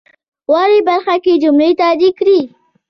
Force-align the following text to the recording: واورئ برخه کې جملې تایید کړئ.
واورئ 0.51 0.79
برخه 0.87 1.15
کې 1.23 1.33
جملې 1.43 1.69
تایید 1.79 2.13
کړئ. 2.19 2.41